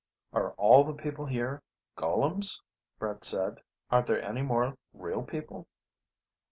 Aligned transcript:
"Are 0.33 0.53
all 0.53 0.83
the 0.83 0.95
people 0.99 1.27
here... 1.27 1.61
golems?" 1.95 2.59
Brett 2.97 3.23
said. 3.23 3.61
"Aren't 3.91 4.07
there 4.07 4.23
any 4.23 4.41
more 4.41 4.75
real 4.93 5.21
people?" 5.21 5.67